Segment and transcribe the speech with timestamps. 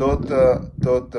[0.00, 1.14] тот, э, тот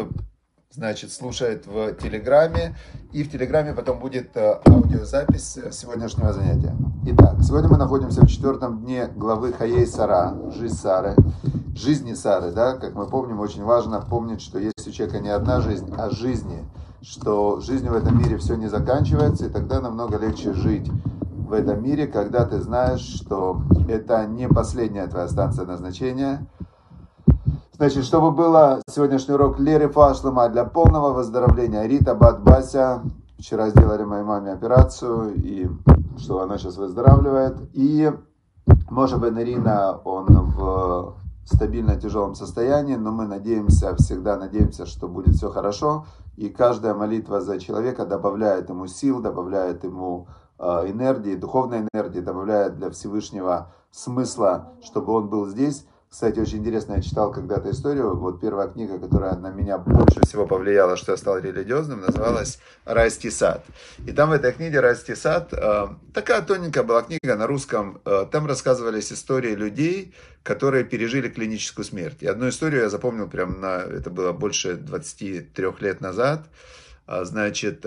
[0.72, 2.76] значит, слушает в Телеграме,
[3.12, 6.76] и в Телеграме потом будет аудиозапись сегодняшнего занятия.
[7.06, 11.16] Итак, сегодня мы находимся в четвертом дне главы Хаей Сара, жизнь Сары,
[11.76, 15.62] жизни Сары, да, как мы помним, очень важно помнить, что есть у человека не одна
[15.62, 16.66] жизнь, а жизни,
[17.04, 20.90] что жизнь в этом мире все не заканчивается, и тогда намного легче жить
[21.22, 26.48] в этом мире, когда ты знаешь, что это не последняя твоя станция назначения.
[27.82, 31.88] Значит, чтобы было сегодняшний урок Леры Фашлама для полного выздоровления.
[31.88, 33.02] Рита Бат Бася.
[33.40, 35.68] Вчера сделали моей маме операцию, и
[36.20, 37.58] что она сейчас выздоравливает.
[37.74, 38.12] И
[38.92, 45.34] может быть, Ирина, он в стабильно тяжелом состоянии, но мы надеемся, всегда надеемся, что будет
[45.34, 46.06] все хорошо.
[46.38, 50.28] И каждая молитва за человека добавляет ему сил, добавляет ему
[50.64, 55.88] Э, энергии, духовной энергии, добавляет для Всевышнего смысла, чтобы он был здесь.
[56.12, 60.46] Кстати, очень интересно, я читал когда-то историю, вот первая книга, которая на меня больше всего
[60.46, 63.64] повлияла, что я стал религиозным, называлась «Райский сад».
[64.06, 68.26] И там в этой книге «Райский сад», э, такая тоненькая была книга на русском, э,
[68.30, 72.18] там рассказывались истории людей, которые пережили клиническую смерть.
[72.20, 76.42] И одну историю я запомнил прям на, это было больше 23 лет назад,
[77.08, 77.86] значит,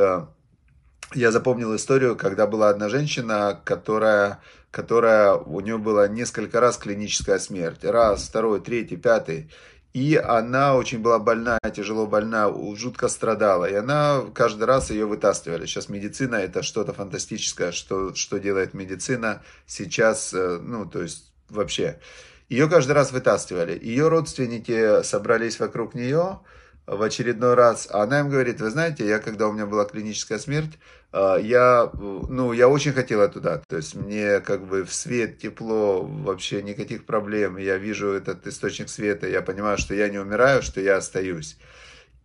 [1.14, 4.40] я запомнил историю, когда была одна женщина, которая,
[4.74, 7.84] которая у нее была несколько раз клиническая смерть.
[7.84, 9.50] Раз, второй, третий, пятый.
[9.92, 13.66] И она очень была больна, тяжело больна, жутко страдала.
[13.66, 15.66] И она каждый раз ее вытаскивали.
[15.66, 22.00] Сейчас медицина это что-то фантастическое, что, что делает медицина сейчас, э, ну, то есть вообще.
[22.48, 23.78] Ее каждый раз вытаскивали.
[23.80, 26.40] Ее родственники собрались вокруг нее,
[26.86, 30.38] в очередной раз, а она им говорит, вы знаете, я когда у меня была клиническая
[30.38, 30.78] смерть,
[31.12, 36.02] а, я, ну, я очень хотела туда, то есть мне как бы в свет, тепло,
[36.02, 40.80] вообще никаких проблем, я вижу этот источник света, я понимаю, что я не умираю, что
[40.80, 41.56] я остаюсь.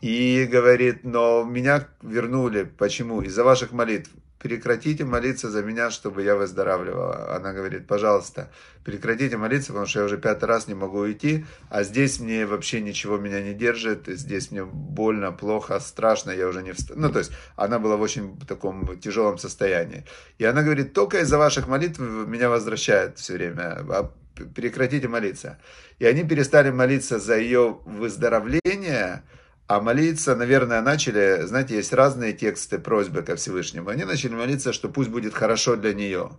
[0.02, 3.22] И говорит, но меня вернули, почему?
[3.22, 4.10] Из-за ваших молитв
[4.40, 7.36] прекратите молиться за меня, чтобы я выздоравливала.
[7.36, 8.50] Она говорит, пожалуйста,
[8.86, 12.82] прекратите молиться, потому что я уже пятый раз не могу уйти, а здесь мне вообще
[12.82, 17.02] ничего меня не держит, здесь мне больно, плохо, страшно, я уже не встану.
[17.02, 20.06] Ну, то есть, она была в очень таком тяжелом состоянии.
[20.38, 24.12] И она говорит, только из-за ваших молитв меня возвращает все время, а
[24.56, 25.60] прекратите молиться.
[26.00, 29.24] И они перестали молиться за ее выздоровление,
[29.70, 33.90] а молиться, наверное, начали, знаете, есть разные тексты просьбы ко Всевышнему.
[33.90, 36.32] Они начали молиться, что пусть будет хорошо для нее.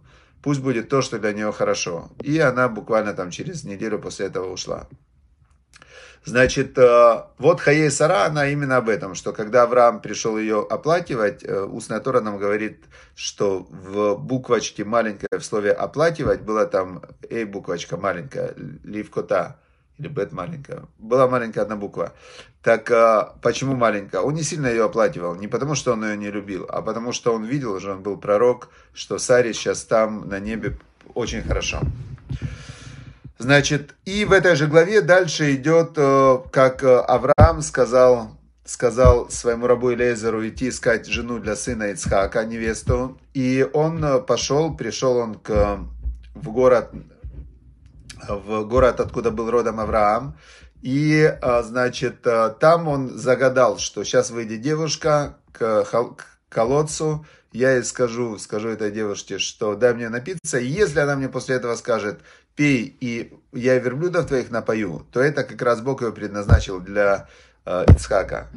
[0.42, 2.10] Пусть будет то, что для нее хорошо.
[2.24, 4.88] И она буквально там через неделю после этого ушла.
[6.24, 11.44] Значит, э, вот Хаей Сара, она именно об этом, что когда Авраам пришел ее оплакивать,
[11.44, 12.82] э, устная Тора нам говорит,
[13.14, 19.60] что в буквочке маленькой в слове оплакивать было там, эй, буквочка маленькая, ливкота,
[20.00, 20.84] или бет маленькая.
[20.98, 22.12] Была маленькая одна буква.
[22.62, 24.22] Так а, почему маленькая?
[24.22, 25.34] Он не сильно ее оплакивал.
[25.34, 28.16] Не потому, что он ее не любил, а потому, что он видел, уже он был
[28.16, 30.78] пророк, что Саре сейчас там на небе
[31.14, 31.80] очень хорошо.
[33.38, 39.66] Значит, и в этой же главе дальше идет, э, как э, Авраам сказал, сказал своему
[39.66, 43.18] рабу Элезеру идти искать жену для сына Ицхака, невесту.
[43.32, 45.78] И он э, пошел, пришел он к,
[46.34, 46.90] в город
[48.28, 50.36] в город, откуда был родом Авраам.
[50.82, 55.84] И, а, значит, а, там он загадал, что сейчас выйдет девушка к
[56.48, 61.28] колодцу, я ей скажу, скажу этой девушке, что дай мне напиться, и если она мне
[61.28, 62.20] после этого скажет,
[62.54, 67.28] пей, и я верблюдов твоих напою, то это как раз Бог его предназначил для
[67.64, 68.48] э, Ицхака.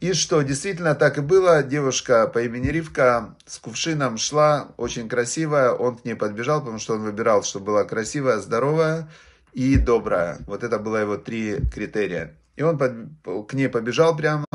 [0.00, 1.62] И что, действительно так и было.
[1.62, 5.72] Девушка по имени Ривка с кувшином шла, очень красивая.
[5.72, 9.10] Он к ней подбежал, потому что он выбирал, чтобы была красивая, здоровая
[9.52, 10.38] и добрая.
[10.46, 12.34] Вот это было его три критерия.
[12.56, 12.92] И он под,
[13.46, 14.46] к ней побежал прямо,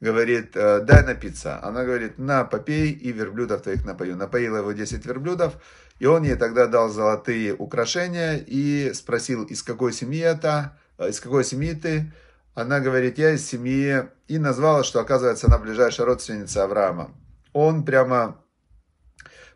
[0.00, 1.62] говорит, «Э, дай напиться.
[1.62, 4.16] Она говорит, на, попей и верблюдов твоих напою.
[4.16, 5.54] Напоила его 10 верблюдов,
[5.98, 11.20] и он ей тогда дал золотые украшения и спросил, из какой семьи это, э, из
[11.20, 12.12] какой семьи ты.
[12.56, 17.10] Она говорит, я из семьи, и назвала, что оказывается она ближайшая родственница Авраама.
[17.52, 18.38] Он прямо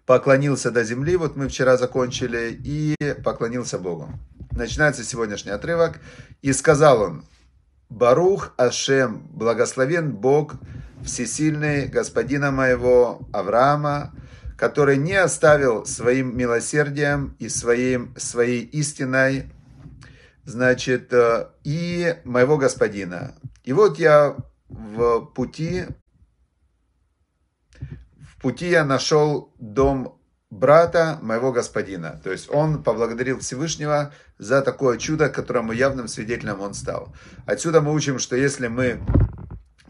[0.04, 2.94] поклонился до земли, вот мы вчера закончили, и
[3.24, 4.10] поклонился Богу.
[4.50, 5.98] Начинается сегодняшний отрывок.
[6.42, 7.24] И сказал он,
[7.88, 10.56] Барух Ашем, благословен Бог,
[11.02, 14.12] всесильный господина моего Авраама,
[14.58, 19.50] который не оставил своим милосердием и своим, своей истиной
[20.50, 23.34] значит, э, и моего господина.
[23.64, 24.36] И вот я
[24.68, 25.86] в пути,
[28.20, 30.20] в пути я нашел дом
[30.50, 32.20] брата моего господина.
[32.22, 37.14] То есть он поблагодарил Всевышнего за такое чудо, которому явным свидетелем он стал.
[37.46, 39.00] Отсюда мы учим, что если мы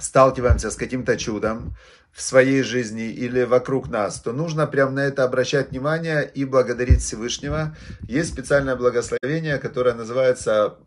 [0.00, 1.76] сталкиваемся с каким-то чудом
[2.12, 7.02] в своей жизни или вокруг нас, то нужно прямо на это обращать внимание и благодарить
[7.02, 7.76] Всевышнего.
[8.02, 10.79] Есть специальное благословение, которое называется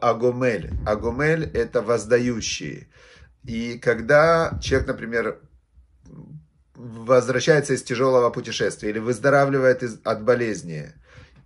[0.00, 0.70] Агомель.
[0.86, 2.88] Агомель– это воздающий.
[3.44, 5.38] И когда человек, например,
[6.74, 10.92] возвращается из тяжелого путешествия или выздоравливает из, от болезни,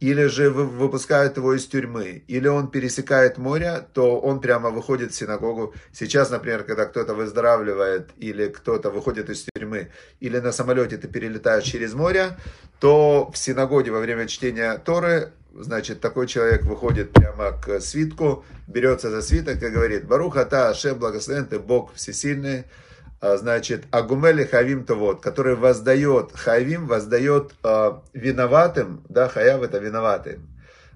[0.01, 5.15] или же выпускают его из тюрьмы, или он пересекает море, то он прямо выходит в
[5.15, 5.75] синагогу.
[5.93, 9.91] Сейчас, например, когда кто-то выздоравливает, или кто-то выходит из тюрьмы,
[10.21, 12.37] или на самолете ты перелетаешь через море,
[12.79, 19.11] то в синагоге во время чтения Торы, значит, такой человек выходит прямо к свитку, берется
[19.11, 22.65] за свиток и говорит, «Баруха та, Ашем, благословен ты, Бог всесильный,
[23.21, 30.41] значит, Агумели Хавим то вот, который воздает, Хавим воздает э, виноватым, да, Хаяв это виноватый,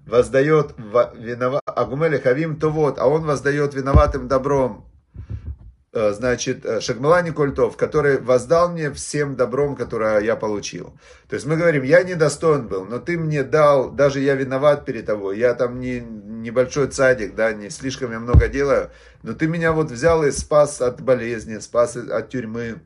[0.06, 4.84] воздает винова, Агумели Хавим то вот, а он воздает виноватым добром,
[6.12, 10.96] значит, э, Шагмалани Культов, который воздал мне всем добром, которое я получил.
[11.28, 15.06] То есть мы говорим, я недостоин был, но ты мне дал, даже я виноват перед
[15.06, 18.90] тобой, я там не, небольшой цадик, да, не слишком я много делаю,
[19.25, 22.81] но ты меня вот взял и спас от болезни, спас от тюрьмы,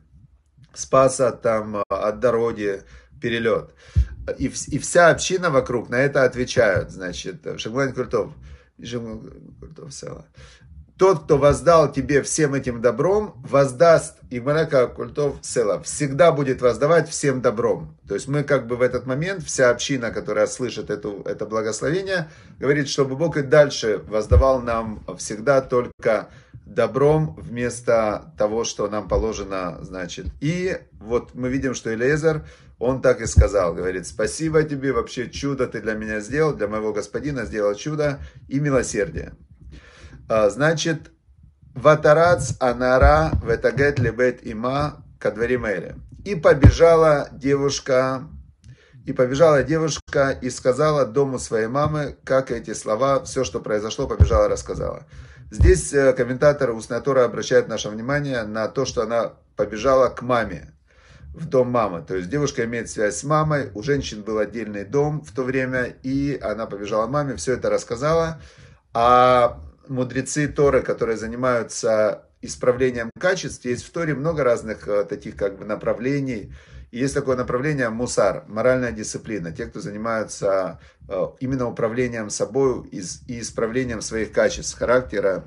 [0.73, 2.81] спас от, там, от дороги,
[3.21, 3.75] перелет.
[4.39, 7.93] И, и вся община вокруг на это отвечают, значит, Куртов, Шагман
[9.59, 10.25] Куртов, Села
[10.97, 15.81] тот, кто воздал тебе всем этим добром, воздаст Игмарака Культов Села.
[15.83, 17.97] Всегда будет воздавать всем добром.
[18.07, 22.29] То есть мы как бы в этот момент, вся община, которая слышит эту, это благословение,
[22.59, 26.29] говорит, чтобы Бог и дальше воздавал нам всегда только
[26.65, 30.27] добром вместо того, что нам положено, значит.
[30.39, 32.45] И вот мы видим, что Элезер,
[32.79, 36.93] он так и сказал, говорит, спасибо тебе, вообще чудо ты для меня сделал, для моего
[36.93, 39.33] господина сделал чудо и милосердие.
[40.27, 41.11] А, значит,
[41.75, 45.95] Ватарац Анара Ветагет Лебет Има Кадваримере.
[46.23, 48.23] И побежала девушка,
[49.05, 54.47] и побежала девушка и сказала дому своей мамы, как эти слова, все, что произошло, побежала,
[54.47, 55.05] рассказала.
[55.51, 60.73] Здесь э, комментатор Уснатора обращает наше внимание на то, что она побежала к маме,
[61.35, 62.01] в дом мамы.
[62.01, 65.93] То есть девушка имеет связь с мамой, у женщин был отдельный дом в то время,
[66.01, 68.41] и она побежала маме, все это рассказала.
[68.93, 75.57] А мудрецы Торы, которые занимаются исправлением качеств, есть в Торе много разных э, таких как
[75.57, 76.53] бы направлений.
[76.91, 79.51] Есть такое направление мусар, моральная дисциплина.
[79.51, 80.79] Те, кто занимаются
[81.09, 85.43] э, именно управлением собой и исправлением своих качеств, характера.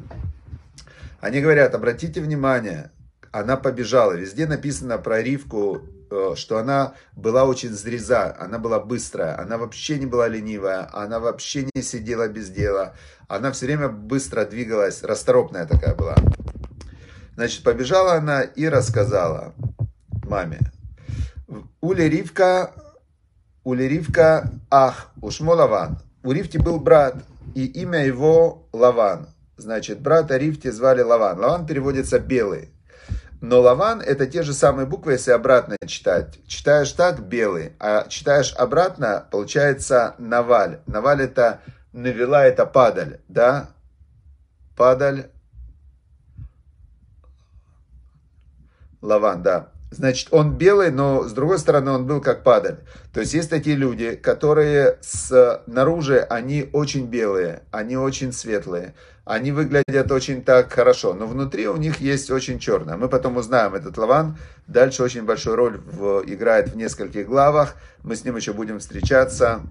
[1.21, 2.91] Они говорят, обратите внимание,
[3.33, 4.13] она побежала.
[4.13, 5.83] Везде написано про Ривку,
[6.37, 11.69] что она была очень зреза, она была быстрая, она вообще не была ленивая, она вообще
[11.75, 12.95] не сидела без дела,
[13.29, 16.17] она все время быстро двигалась, расторопная такая была.
[17.35, 19.55] Значит, побежала она и рассказала
[20.25, 20.59] маме.
[21.81, 22.73] Ули Ривка,
[23.65, 25.99] Ули Ривка, ах, ушмо Лаван.
[26.23, 27.17] У Ривти был брат,
[27.55, 29.29] и имя его Лаван.
[29.57, 31.39] Значит, брата Ривти звали Лаван.
[31.39, 32.71] Лаван переводится белый.
[33.41, 36.41] Но Лаван это те же самые буквы, если обратно читать.
[36.47, 40.81] Читаешь так, белый, а читаешь обратно, получается Наваль.
[40.87, 41.61] Наваль это
[41.93, 43.69] навела это падаль, да?
[44.77, 45.31] Падаль.
[49.01, 49.69] Лаван, да.
[49.91, 52.79] Значит, он белый, но с другой стороны он был как падаль.
[53.13, 60.13] То есть есть такие люди, которые снаружи, они очень белые, они очень светлые, они выглядят
[60.13, 62.97] очень так хорошо, но внутри у них есть очень черное.
[62.97, 68.15] Мы потом узнаем этот лаван, дальше очень большую роль в, играет в нескольких главах, мы
[68.15, 69.63] с ним еще будем встречаться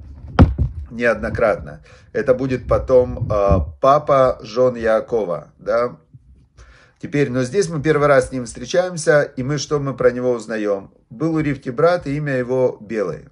[0.90, 1.82] неоднократно.
[2.14, 5.98] Это будет потом э, папа жен Якова, да.
[7.00, 10.32] Теперь, но здесь мы первый раз с ним встречаемся, и мы что мы про него
[10.32, 10.92] узнаем?
[11.10, 13.30] Был у Ривки брат, и имя его Белый.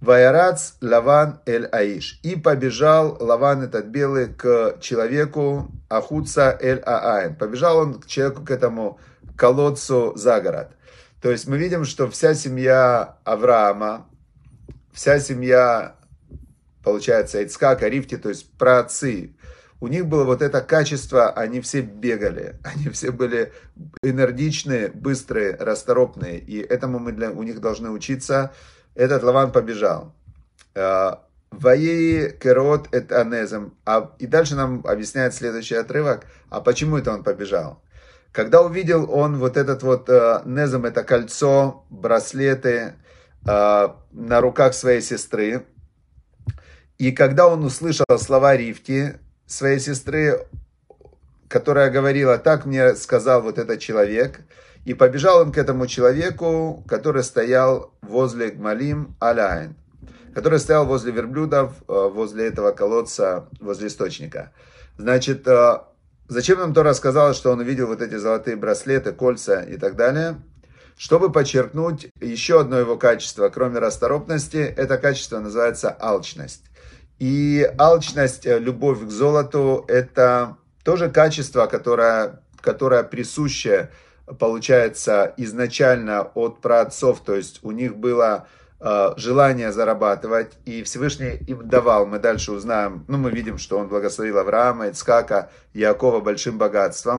[0.00, 2.20] Ваярац Лаван Эль Аиш.
[2.22, 7.34] И побежал Лаван этот белый к человеку Ахуца Эль Аайн.
[7.34, 8.98] Побежал он к человеку, к этому
[9.36, 10.70] колодцу за город.
[11.20, 14.06] То есть мы видим, что вся семья Авраама,
[14.92, 15.96] вся семья
[16.82, 19.34] получается, Ицкак, Арифти, то есть праотцы,
[19.80, 23.52] у них было вот это качество, они все бегали, они все были
[24.02, 28.52] энергичные, быстрые, расторопные, и этому мы для, у них должны учиться.
[28.94, 30.14] Этот Лаван побежал.
[30.74, 33.74] А, Ваеи керот эт анезем.
[33.86, 36.26] А, и дальше нам объясняет следующий отрывок.
[36.50, 37.82] А почему это он побежал?
[38.32, 42.94] Когда увидел он вот этот вот э, незем, это кольцо, браслеты,
[43.42, 45.66] на руках своей сестры.
[46.98, 49.18] И когда он услышал слова Ривти,
[49.50, 50.46] своей сестры,
[51.48, 54.40] которая говорила, так мне сказал вот этот человек,
[54.84, 59.74] и побежал он к этому человеку, который стоял возле Гмалим Аляйн,
[60.34, 64.52] который стоял возле верблюдов, э, возле этого колодца, возле источника.
[64.96, 65.80] Значит, э,
[66.28, 70.40] зачем нам то рассказал, что он увидел вот эти золотые браслеты, кольца и так далее?
[70.96, 76.69] Чтобы подчеркнуть еще одно его качество, кроме расторопности, это качество называется алчность.
[77.20, 83.90] И алчность, э, любовь к золоту, это тоже качество, которое, которое присуще,
[84.38, 87.20] получается, изначально от праотцов.
[87.20, 88.48] То есть у них было
[88.80, 92.06] э, желание зарабатывать, и Всевышний им давал.
[92.06, 97.18] Мы дальше узнаем, ну мы видим, что он благословил Авраама, Ицкака, Якова большим богатством.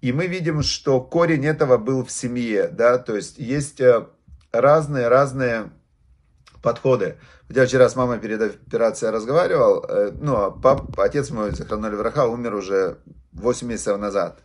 [0.00, 3.80] И мы видим, что корень этого был в семье, да, то есть есть
[4.52, 5.68] разные-разные э,
[6.62, 7.16] подходы.
[7.48, 12.26] Я вчера с мамой перед операцией разговаривал, э, ну, а пап, отец мой, Захранули Враха,
[12.26, 12.98] умер уже
[13.32, 14.40] 8 месяцев назад.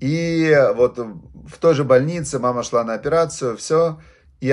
[0.00, 3.98] И вот в той же больнице мама шла на операцию, все,
[4.40, 4.52] и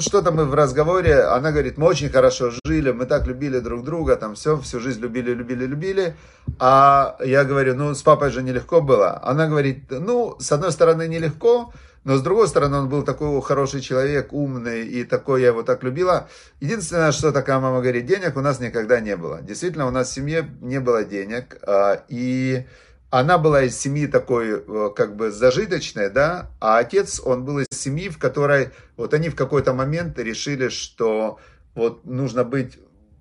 [0.00, 4.16] что-то мы в разговоре, она говорит, мы очень хорошо жили, мы так любили друг друга,
[4.16, 6.16] там все, всю жизнь любили, любили, любили.
[6.58, 9.20] А я говорю, ну, с папой же нелегко было.
[9.22, 11.72] Она говорит, ну, с одной стороны, нелегко,
[12.06, 15.82] но с другой стороны, он был такой хороший человек, умный, и такой я его так
[15.82, 16.28] любила.
[16.60, 19.42] Единственное, что такая мама говорит, денег у нас никогда не было.
[19.42, 22.64] Действительно, у нас в семье не было денег, а, и
[23.10, 27.76] она была из семьи такой, э, как бы, зажиточной, да, а отец, он был из
[27.76, 31.40] семьи, в которой, вот они в какой-то момент решили, что
[31.74, 32.78] вот нужно быть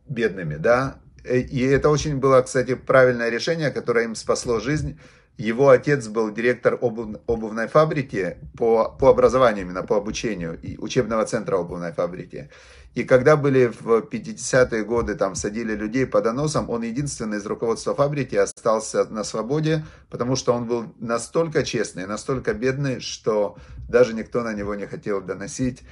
[0.08, 5.00] бедными, да, и это очень было, кстати, правильное решение, которое им спасло жизнь,
[5.38, 11.26] его отец был директор обув, обувной фабрики по, по образованию, именно по обучению, и учебного
[11.26, 12.50] центра обувной фабрики.
[12.94, 17.94] И когда были в 50-е годы, там садили людей по доносам, он единственный из руководства
[17.94, 23.58] фабрики остался на свободе, потому что он был настолько честный, настолько бедный, что
[23.90, 25.84] даже никто на него не хотел доносить.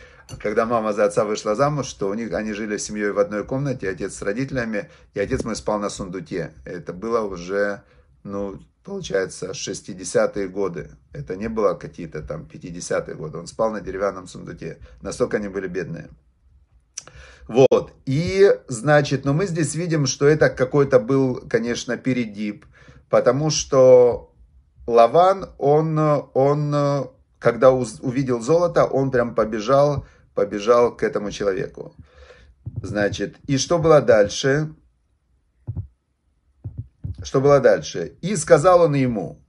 [0.42, 3.44] Когда мама за отца вышла замуж, что у них, они жили с семьей в одной
[3.44, 6.54] комнате, отец с родителями, и отец мой спал на сундуке.
[6.64, 7.84] Это было уже,
[8.24, 10.92] ну, получается, 60-е годы.
[11.14, 13.38] Это не было какие-то там 50-е годы.
[13.38, 14.78] Он спал на деревянном сундуке.
[15.02, 16.10] Настолько они были бедные.
[17.48, 17.94] Вот.
[18.06, 22.66] И, значит, но мы здесь видим, что это какой-то был, конечно, передип.
[23.10, 24.34] Потому что
[24.88, 25.98] Лаван, он,
[26.34, 27.10] он
[27.40, 31.94] когда увидел золото, он прям побежал, побежал к этому человеку.
[32.82, 34.74] Значит, и что было дальше?
[37.24, 38.18] Что было дальше?
[38.22, 39.40] И сказал он ему,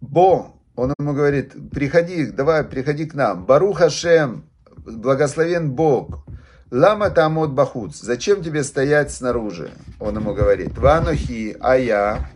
[0.00, 3.46] Бо, он ему говорит, приходи, давай, приходи к нам.
[3.46, 6.26] Барух Хашем, благословен Бог.
[6.70, 9.70] Лама тамот бахуц, зачем тебе стоять снаружи?
[10.00, 12.30] Он ему говорит, ванухи, а я,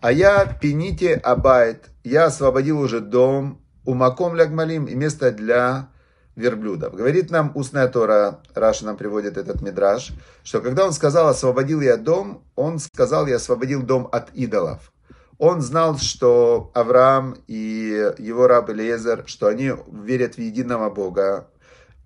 [0.00, 5.90] а я пените абайт, я освободил уже дом, умаком лягмалим и место для
[6.36, 6.94] верблюдов.
[6.94, 10.12] Говорит нам устная Тора, Раша нам приводит этот мидраж,
[10.42, 14.92] что когда он сказал «освободил я дом», он сказал «я освободил дом от идолов».
[15.38, 21.48] Он знал, что Авраам и его раб Элиезер, что они верят в единого Бога,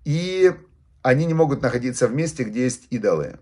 [0.05, 0.51] и
[1.03, 3.37] они не могут находиться в месте, где есть идолы.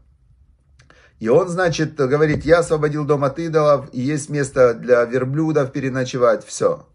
[1.20, 6.46] И он, значит, говорит, я освободил дом от идолов, и есть место для верблюдов переночевать,
[6.46, 6.86] все.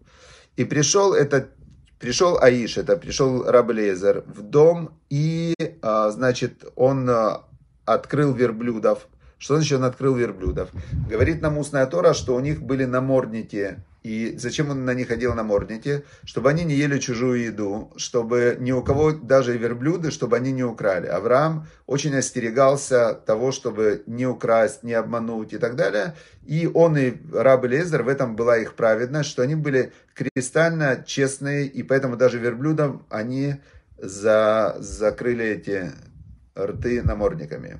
[0.55, 1.49] И пришел этот
[2.01, 5.53] Пришел Аиш, это пришел Раблезер в дом, и,
[5.83, 7.43] а, значит, он а,
[7.85, 9.07] открыл верблюдов.
[9.37, 10.69] Что значит он открыл верблюдов?
[11.07, 15.35] Говорит нам устная Тора, что у них были намордники и зачем он на них одел
[15.35, 16.03] намордники?
[16.23, 20.51] Чтобы они не ели чужую еду, чтобы ни у кого, даже и верблюды, чтобы они
[20.51, 21.05] не украли.
[21.05, 26.15] Авраам очень остерегался того, чтобы не украсть, не обмануть и так далее.
[26.43, 31.67] И он и раб Лезер, в этом была их праведность, что они были кристально честные,
[31.67, 33.57] и поэтому даже верблюдам они
[33.97, 35.91] за, закрыли эти
[36.57, 37.79] рты намордниками.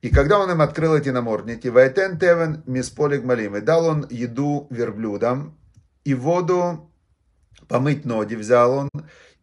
[0.00, 4.66] И когда он им открыл эти намордники, «Вайтен тевен мисполик малим», и дал он еду
[4.70, 5.56] верблюдам,
[6.04, 6.88] и воду
[7.66, 8.90] помыть ноги взял он,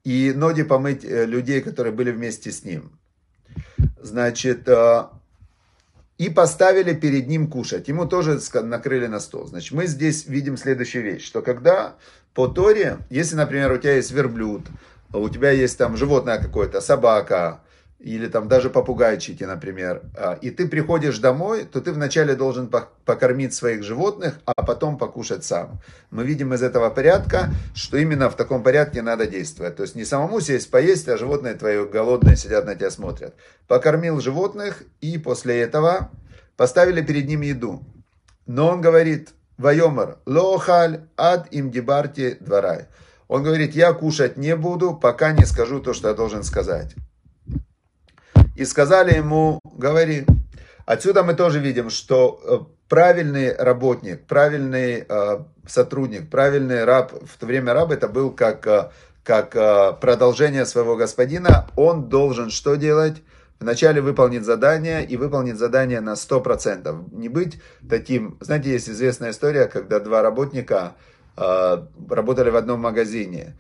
[0.06, 2.98] и ноги помыть э, людей, которые были вместе с ним.
[4.02, 5.04] Значит, э,
[6.18, 7.90] и поставили перед ним кушать.
[7.90, 9.48] Ему тоже накрыли на стол.
[9.48, 11.96] Значит, мы здесь видим следующую вещь, что когда
[12.34, 14.62] по Торе, если, например, у тебя есть верблюд,
[15.12, 17.62] у тебя есть там животное какое-то, собака,
[18.06, 22.72] или там даже попугайчики, например, а, и ты приходишь домой, то ты вначале должен
[23.04, 25.82] покормить своих животных, а потом покушать сам.
[26.12, 29.76] Мы видим из этого порядка, что именно в таком порядке надо действовать.
[29.76, 33.34] То есть не самому сесть поесть, а животные твои голодные сидят на тебя смотрят.
[33.68, 36.12] Покормил животных и после этого
[36.58, 37.82] поставили перед ним еду.
[38.46, 42.86] Но он говорит, Вайомар, лохаль ад им дебарти дворай.
[43.28, 46.94] Он говорит, я кушать не буду, пока не скажу то, что я должен сказать.
[48.56, 50.26] И сказали ему, говори.
[50.86, 57.46] Отсюда мы тоже видим, что э, правильный работник, правильный э, сотрудник, правильный раб, в то
[57.46, 58.92] время раб это был как, э,
[59.24, 63.24] как продолжение своего господина, он должен что делать?
[63.60, 67.10] Вначале выполнить задание и выполнить задание на 100%.
[67.14, 67.60] Не быть
[67.90, 68.38] таким...
[68.42, 70.94] Знаете, есть известная история, когда два работника
[71.36, 73.56] работали в одном магазине.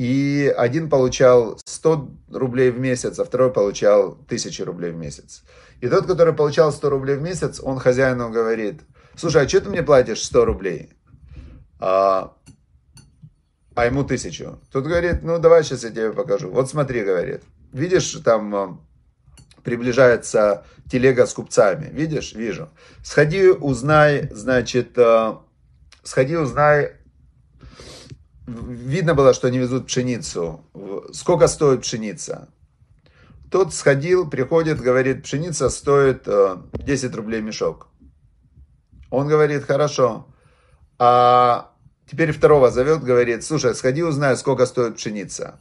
[0.00, 5.42] И один получал 100 рублей в месяц, а второй получал 1000 рублей в месяц.
[5.82, 8.80] И тот, который получал 100 рублей в месяц, он хозяину говорит,
[9.14, 10.94] слушай, а что ты мне платишь 100 рублей?
[11.80, 12.34] А,
[13.74, 14.58] а ему тысячу.
[14.72, 16.48] Тот говорит, ну давай сейчас я тебе покажу.
[16.48, 18.80] Вот смотри, говорит, видишь там
[19.64, 21.90] приближается телега с купцами.
[21.92, 22.32] Видишь?
[22.32, 22.70] Вижу.
[23.04, 25.34] Сходи, узнай, значит, э,
[26.02, 26.99] сходи, узнай.
[28.46, 30.64] Видно было, что они везут пшеницу.
[31.12, 32.48] Сколько стоит пшеница?
[33.50, 36.26] Тот сходил, приходит, говорит, пшеница стоит
[36.72, 37.88] 10 э, рублей мешок.
[39.10, 40.26] Он говорит, хорошо.
[40.98, 41.72] А
[42.08, 45.60] теперь второго зовет, говорит, слушай, сходи, узнай, сколько стоит пшеница.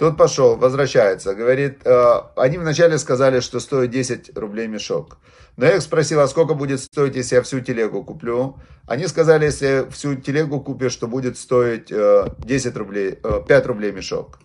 [0.00, 5.18] Тот пошел, возвращается, говорит, э, они вначале сказали, что стоит 10 рублей мешок.
[5.58, 8.56] Но я их спросил, а сколько будет стоить, если я всю телегу куплю?
[8.86, 13.92] Они сказали, если всю телегу купишь, что будет стоить 10 э, рублей, 5 э, рублей
[13.92, 14.38] мешок.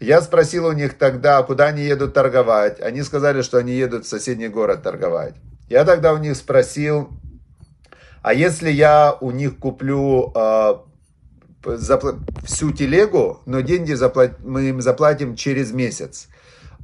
[0.00, 2.80] Я спросил у них тогда, куда они едут торговать.
[2.80, 5.34] Они сказали, что они едут в соседний город торговать.
[5.68, 7.10] Я тогда у них спросил,
[8.22, 10.32] а если я у них куплю
[12.44, 14.44] всю телегу, но деньги заплат...
[14.44, 16.28] мы им заплатим через месяц.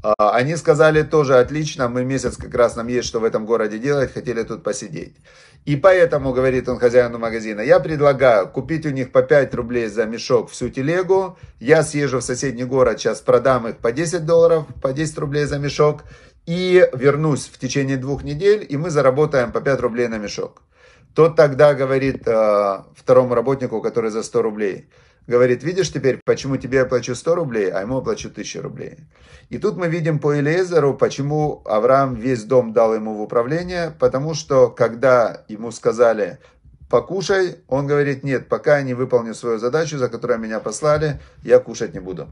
[0.02, 3.78] А, они сказали тоже отлично, мы месяц как раз нам есть, что в этом городе
[3.78, 5.14] делать, хотели тут посидеть.
[5.66, 10.06] И поэтому, говорит он хозяину магазина, я предлагаю купить у них по 5 рублей за
[10.06, 14.94] мешок всю телегу, я съезжу в соседний город, сейчас продам их по 10 долларов, по
[14.94, 16.04] 10 рублей за мешок,
[16.46, 20.62] и вернусь в течение двух недель, и мы заработаем по 5 рублей на мешок.
[21.14, 24.88] Тот тогда говорит э, второму работнику, который за 100 рублей,
[25.26, 28.98] говорит, видишь теперь, почему тебе я плачу 100 рублей, а ему я плачу 1000 рублей.
[29.48, 34.34] И тут мы видим по Элиезеру, почему Авраам весь дом дал ему в управление, потому
[34.34, 36.38] что когда ему сказали,
[36.88, 41.58] покушай, он говорит, нет, пока я не выполню свою задачу, за которую меня послали, я
[41.58, 42.28] кушать не буду.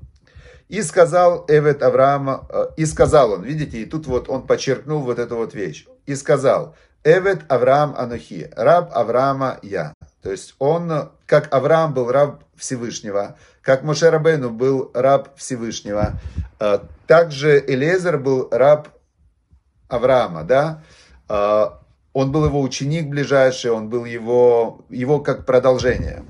[0.68, 5.18] И сказал Эвет Авраама, э, и сказал он, видите, и тут вот он подчеркнул вот
[5.18, 5.86] эту вот вещь.
[6.04, 9.94] И сказал, Эвет Авраам Анухи, раб Авраама я.
[10.20, 16.18] То есть он, как Авраам был раб Всевышнего, как Моше Рабейну был раб Всевышнего,
[16.58, 18.88] э, также Элезер был раб
[19.88, 20.82] Авраама, да,
[21.28, 21.66] э,
[22.12, 26.24] он был его ученик ближайший, он был его, его как продолжение.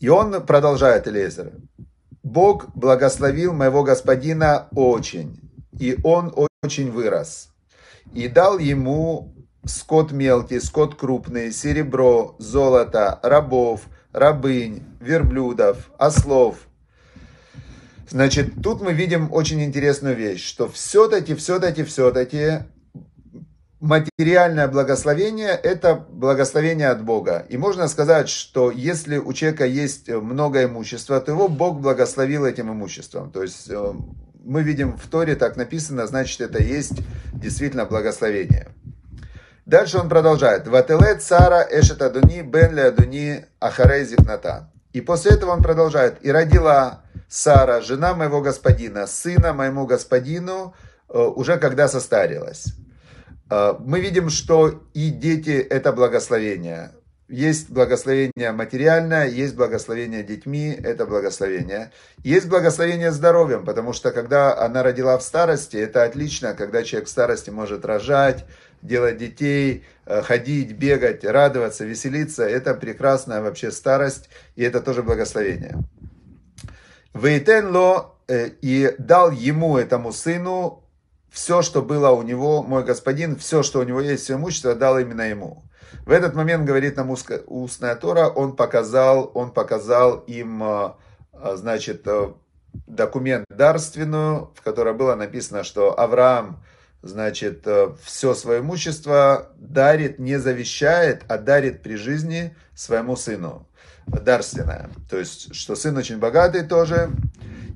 [0.00, 1.52] И он продолжает Элезер.
[2.22, 5.38] Бог благословил моего господина очень,
[5.78, 7.50] и он очень вырос
[8.14, 16.56] и дал ему скот мелкий, скот крупный, серебро, золото, рабов, рабынь, верблюдов, ослов.
[18.08, 22.62] Значит, тут мы видим очень интересную вещь, что все-таки, все-таки, все-таки
[23.80, 27.46] материальное благословение– это благословение от Бога.
[27.48, 32.72] И можно сказать, что если у человека есть много имущества, то его Бог благословил этим
[32.72, 33.30] имуществом.
[33.30, 33.92] То есть э,
[34.42, 36.94] мы видим в Торе так написано, значит это есть
[37.38, 38.68] действительно благословение.
[39.66, 40.66] Дальше он продолжает.
[40.66, 44.70] Вателет Сара Эшет Адуни Бен Ле Адуни Ахарей Зикната.
[44.92, 46.24] И после этого он продолжает.
[46.24, 50.74] И родила Сара, жена моего господина, сына моему господину,
[51.08, 52.74] э, уже когда состарилась.
[53.50, 56.92] Э, мы видим, что и дети– это благословение.
[57.28, 61.92] Есть благословение материальное, есть благословение детьми, это благословение.
[62.24, 67.10] Есть благословение здоровьем, потому что когда она родила в старости, это отлично, когда человек в
[67.10, 68.46] старости может рожать,
[68.80, 72.44] делать детей, э, ходить, бегать, радоваться, веселиться.
[72.48, 75.76] Это прекрасная вообще старость, и это тоже благословение.
[77.12, 80.82] Вейтен ло э, и дал ему, этому сыну,
[81.38, 84.98] все, что было у него, мой господин, все, что у него есть, все имущество, дал
[84.98, 85.62] именно ему.
[86.04, 90.90] В этот момент, говорит нам устная Тора, он показал, он показал им, э,
[91.54, 92.08] значит,
[92.88, 96.60] документ дарственную, в котором было написано, что Авраам,
[97.02, 103.68] значит, э, все свое имущество дарит, не завещает, а дарит при жизни своему сыну.
[104.08, 104.90] Дарственное.
[105.08, 107.10] То есть, что сын очень богатый тоже.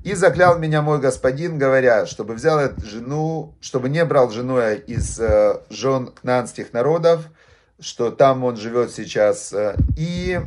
[0.03, 5.61] И заклял меня мой господин, говоря, чтобы взял жену, чтобы не брал жену из э,
[5.69, 7.29] жен кнанских народов,
[7.79, 9.53] что там он живет сейчас.
[9.53, 10.41] Э, и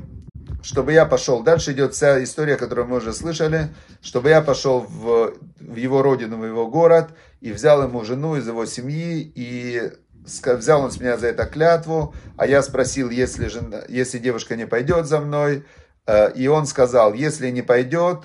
[0.63, 1.43] чтобы я пошел.
[1.43, 3.69] Дальше идет вся история, которую мы уже слышали,
[4.03, 8.47] чтобы я пошел в, в его родину, в его город, и взял ему жену из
[8.47, 9.91] его семьи, и
[10.25, 14.67] взял он с меня за это клятву, а я спросил, если, жена, если девушка не
[14.67, 15.65] пойдет за мной,
[16.07, 18.25] э, и он сказал, если не пойдет,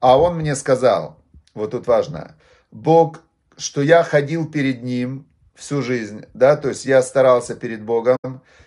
[0.00, 1.18] а он мне сказал,
[1.54, 2.36] вот тут важно,
[2.70, 3.20] Бог,
[3.56, 8.16] что я ходил перед ним всю жизнь, да, то есть я старался перед Богом,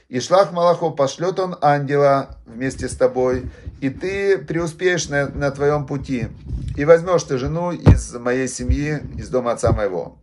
[0.10, 5.86] и шлах Малахов пошлет он ангела вместе с тобой, и ты преуспеешь на, на твоем
[5.86, 6.28] пути,
[6.76, 10.18] и возьмешь ты жену из моей семьи, из дома отца моего.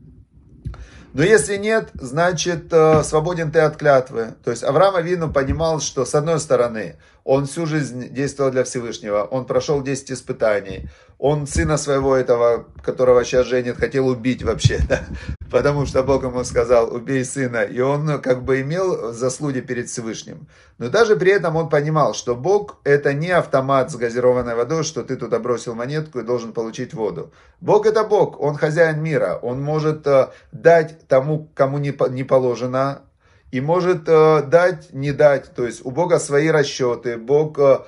[1.18, 4.36] Но если нет, значит, э, свободен ты от клятвы.
[4.44, 9.24] То есть Авраам Авину понимал, что с одной стороны, он всю жизнь действовал для Всевышнего,
[9.24, 15.00] он прошел 10 испытаний, он сына своего этого, которого сейчас женит, хотел убить вообще, да?
[15.50, 19.88] потому что Бог ему сказал, убей сына, и он ну, как бы имел заслуги перед
[19.88, 20.46] Всевышним.
[20.78, 25.02] Но даже при этом он понимал, что Бог это не автомат с газированной водой, что
[25.02, 27.32] ты туда бросил монетку и должен получить воду.
[27.60, 33.02] Бог это Бог, он хозяин мира, он может э, дать тому, кому не положено,
[33.50, 35.54] и может э, дать, не дать.
[35.54, 37.80] То есть у Бога свои расчеты, Бог э,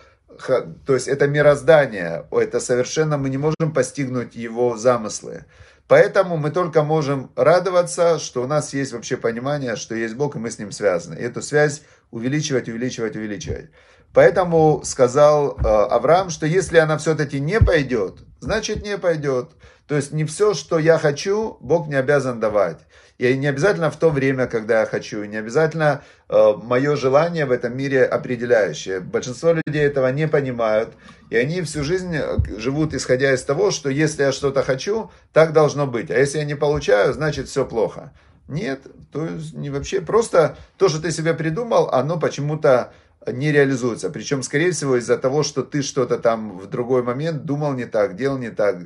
[0.46, 5.44] то есть это мироздание, это совершенно мы не можем постигнуть его замыслы.
[5.88, 10.38] Поэтому мы только можем радоваться, что у нас есть вообще понимание, что есть Бог, и
[10.38, 11.16] мы с Ним связаны.
[11.16, 13.70] И эту связь увеличивать, увеличивать, увеличивать.
[14.12, 19.50] Поэтому сказал э, Авраам, что если она все-таки не пойдет, значит не пойдет.
[19.86, 22.78] То есть не все, что я хочу, Бог не обязан давать.
[23.18, 27.50] И не обязательно в то время, когда я хочу, и не обязательно мое желание в
[27.50, 29.00] этом мире определяющее.
[29.00, 30.90] Большинство людей этого не понимают,
[31.28, 35.52] и они всю жизнь э, живут исходя из того, что если я что-то хочу, так
[35.52, 38.12] должно быть, а если я не получаю, значит все плохо.
[38.46, 38.80] Нет,
[39.12, 42.92] то есть не вообще, просто то, что ты себе придумал, оно почему-то
[43.26, 44.08] не реализуется.
[44.10, 48.14] Причем, скорее всего, из-за того, что ты что-то там в другой момент думал не так,
[48.14, 48.78] делал не так,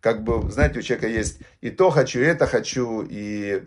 [0.00, 3.64] как бы, знаете, у человека есть и то хочу, и это хочу, и...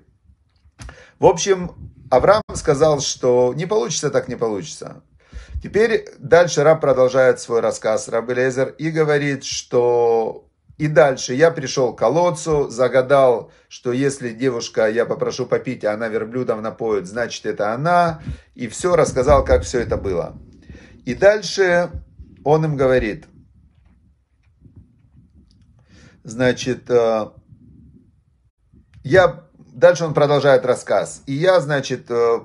[1.17, 1.71] В общем,
[2.15, 5.03] Авраам сказал, что не получится, так не получится.
[5.61, 10.47] Теперь дальше раб продолжает свой рассказ, раб Элезер, и говорит, что
[10.77, 16.07] и дальше я пришел к колодцу, загадал, что если девушка, я попрошу попить, а она
[16.07, 18.21] верблюдом напоит, значит это она.
[18.53, 20.37] И все рассказал, как все это было.
[21.05, 21.89] И дальше
[22.43, 23.25] он им говорит,
[26.25, 27.29] Значит, э,
[29.03, 29.44] я,
[29.75, 31.21] дальше он продолжает рассказ.
[31.25, 32.39] И я, значит, э,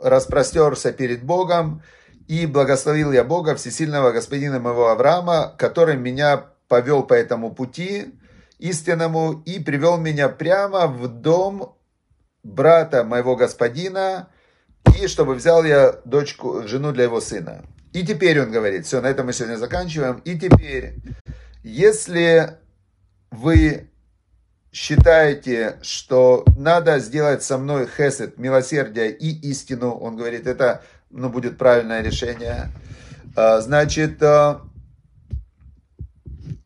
[0.00, 1.82] распростерся перед Богом
[2.28, 8.14] и благословил я Бога, всесильного господина моего Авраама, который меня повел по этому пути
[8.58, 11.76] истинному и привел меня прямо в дом
[12.42, 14.28] брата моего господина,
[14.98, 17.64] и чтобы взял я дочку, жену для его сына.
[17.92, 20.20] И теперь он говорит, все, на этом мы сегодня заканчиваем.
[20.24, 20.96] И теперь,
[21.62, 22.58] если
[23.30, 23.90] вы
[24.76, 31.56] считаете, что надо сделать со мной хесед, милосердие и истину, он говорит, это ну, будет
[31.56, 32.70] правильное решение,
[33.34, 34.60] а, значит, а,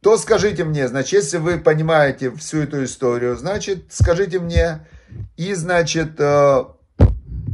[0.03, 4.85] то скажите мне, значит, если вы понимаете всю эту историю, значит, скажите мне,
[5.37, 6.75] и, значит, а,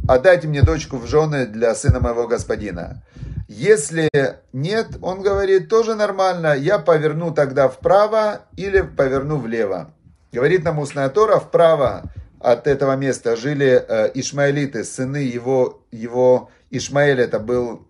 [0.07, 3.03] отдайте мне дочку в жены для сына моего господина.
[3.47, 4.09] Если
[4.53, 9.93] нет, он говорит, тоже нормально, я поверну тогда вправо или поверну влево.
[10.31, 17.21] Говорит нам устная Тора, вправо от этого места жили э, ишмаэлиты, сыны его, его Ишмаэль,
[17.21, 17.87] это был,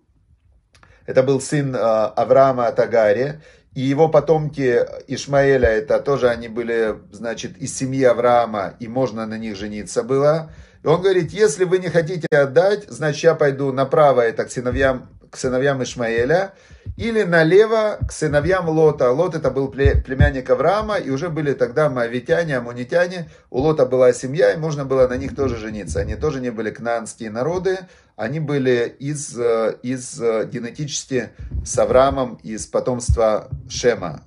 [1.06, 3.40] это был сын э, Авраама от Агари,
[3.74, 9.36] и его потомки Ишмаэля, это тоже они были, значит, из семьи Авраама, и можно на
[9.36, 10.50] них жениться было.
[10.82, 15.08] И он говорит, если вы не хотите отдать, значит, я пойду направо, это к сыновьям
[15.30, 16.54] к сыновьям Ишмаэля,
[16.96, 19.12] или налево к сыновьям Лота.
[19.12, 23.30] Лот это был племянник Авраама, и уже были тогда моавитяне, амунитяне.
[23.50, 26.00] У Лота была семья, и можно было на них тоже жениться.
[26.00, 27.78] Они тоже не были кнанские народы,
[28.16, 31.30] они были из, э, из э, генетически
[31.64, 34.24] с Авраамом из потомства Шема.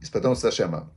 [0.00, 0.88] Из потомства Шема.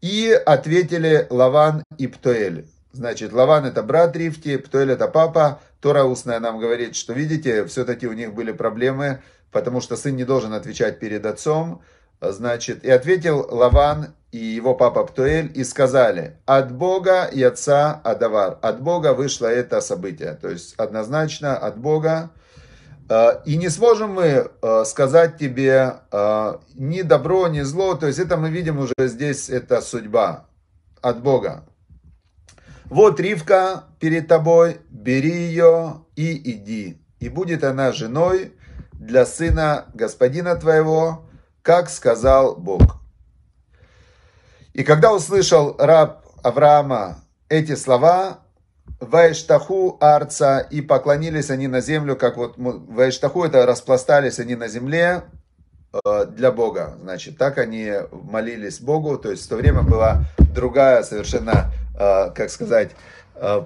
[0.00, 2.66] И ответили Лаван и Птоэль.
[2.92, 5.60] Значит, Лаван это брат Рифти, Птуэль это папа.
[5.80, 10.24] Тора устная нам говорит, что, видите, все-таки у них были проблемы, потому что сын не
[10.24, 11.82] должен отвечать перед отцом.
[12.20, 18.58] Значит, и ответил Лаван и его папа Птуэль и сказали, от Бога и отца Адавар.
[18.62, 20.34] От Бога вышло это событие.
[20.40, 22.30] То есть однозначно от Бога.
[23.08, 27.94] Э, и не сможем мы э, сказать тебе э, ни добро, ни зло.
[27.94, 30.46] То есть это мы видим уже здесь, это судьба
[31.00, 31.64] от Бога.
[32.90, 37.00] Вот Ривка перед тобой, бери ее и иди.
[37.20, 38.52] И будет она женой
[38.92, 41.24] для сына господина твоего,
[41.62, 43.00] как сказал Бог.
[44.72, 48.40] И когда услышал раб Авраама эти слова,
[48.98, 55.22] Вайштаху арца, и поклонились они на землю, как вот Вайштаху, это распластались они на земле
[55.92, 56.96] э, для Бога.
[57.00, 62.92] Значит, так они молились Богу, то есть в то время была другая совершенно, как сказать,
[63.34, 63.62] э,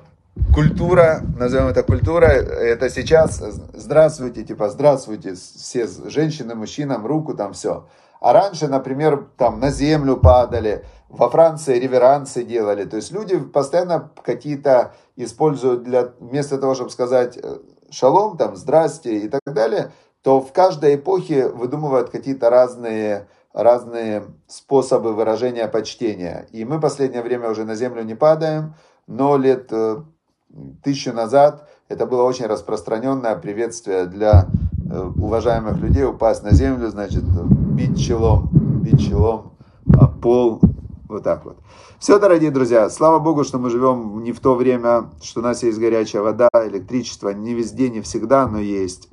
[0.52, 3.38] культура, назовем это культура, это сейчас
[3.72, 7.86] здравствуйте, типа здравствуйте, все женщины, мужчинам, руку там все.
[8.20, 12.84] А раньше, например, там на землю падали, во Франции реверансы делали.
[12.84, 17.58] То есть люди постоянно какие-то используют для, вместо того, чтобы сказать э,
[17.90, 19.92] шалом, там, здрасте и так далее,
[20.22, 26.46] то в каждой эпохе выдумывают какие-то разные, разные способы выражения почтения.
[26.52, 28.74] И мы последнее время уже на землю не падаем,
[29.06, 30.02] но лет э,
[30.82, 34.48] тысячу назад это было очень распространенное приветствие для
[34.90, 38.50] э, уважаемых людей упасть на землю, значит, бить челом,
[38.82, 39.52] бить челом
[39.96, 40.60] а пол,
[41.08, 41.56] вот так вот.
[41.98, 45.62] Все, дорогие друзья, слава Богу, что мы живем не в то время, что у нас
[45.62, 49.08] есть горячая вода, электричество, не везде, не всегда, но есть.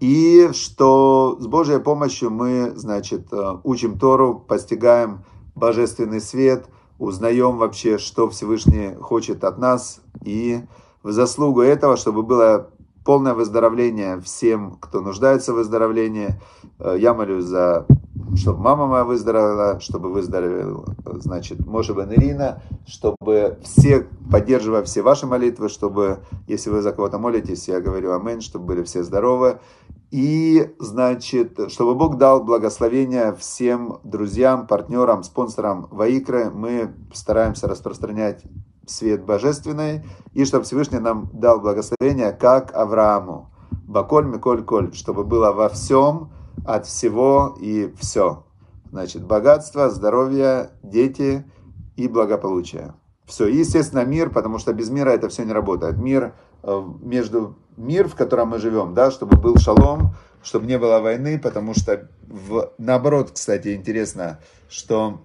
[0.00, 6.66] И что с Божьей помощью мы, значит, э, учим Тору, постигаем божественный свет,
[6.98, 10.00] узнаем вообще, что Всевышний хочет от нас.
[10.22, 10.60] И
[11.02, 12.70] в заслугу этого, чтобы было
[13.04, 16.40] полное выздоровление всем, кто нуждается в выздоровлении.
[16.78, 17.86] Э, я молюсь за,
[18.34, 20.84] чтобы мама моя выздоровела, чтобы выздоровела,
[21.20, 27.18] значит, может быть, Ирина, чтобы все, поддерживая все ваши молитвы, чтобы, если вы за кого-то
[27.18, 29.60] молитесь, я говорю амин, чтобы были все здоровы.
[30.10, 36.50] И, значит, чтобы Бог дал благословение всем друзьям, партнерам, спонсорам Ваикры.
[36.50, 38.42] Мы стараемся распространять
[38.88, 43.52] свет божественный, и чтобы Всевышний нам дал благословение, как Аврааму.
[43.86, 46.32] Баколь, Миколь, Коль, чтобы было во всем,
[46.66, 48.42] от всего и все.
[48.90, 51.48] Значит, богатство, здоровье, дети
[51.94, 52.94] и благополучие.
[53.26, 55.96] Все, и, естественно, мир, потому что без мира это все не работает.
[55.96, 61.00] Мир э, между мир, в котором мы живем, да, чтобы был шалом, чтобы не было
[61.00, 65.22] войны, потому что в, наоборот, кстати, интересно, что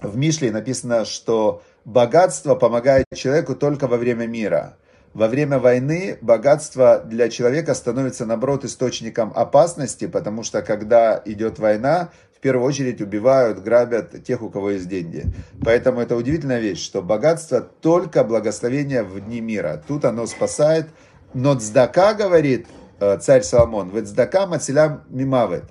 [0.00, 4.78] в Мишле написано, что богатство помогает человеку только во время мира.
[5.18, 12.10] Во время войны богатство для человека становится, наоборот, источником опасности, потому что когда идет война,
[12.36, 15.24] в первую очередь убивают, грабят тех, у кого есть деньги.
[15.64, 19.82] Поэтому это удивительная вещь, что богатство только благословение в дни мира.
[19.88, 20.86] Тут оно спасает.
[21.34, 22.68] Но цдака, говорит
[23.00, 25.64] э, царь Соломон, в цдака мацеля мимавет.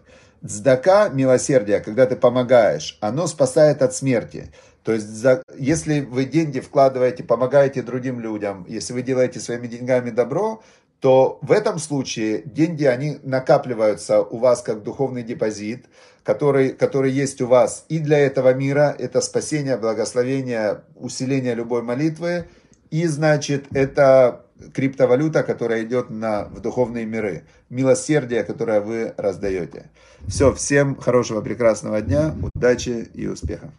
[0.46, 4.52] Цдака, милосердие, когда ты помогаешь, оно спасает от смерти.
[4.88, 10.12] То есть, за, если вы деньги вкладываете, помогаете другим людям, если вы делаете своими деньгами
[10.12, 10.64] добро,
[11.02, 15.88] то в этом случае деньги, они накапливаются у вас как духовный депозит,
[16.24, 22.46] который, который есть у вас и для этого мира, это спасение, благословение, усиление любой молитвы,
[22.90, 29.90] и, значит, это криптовалюта, которая идет на, в духовные миры, милосердие, которое вы раздаете.
[30.30, 33.72] Все, всем хорошего, прекрасного дня, удачи и успехов.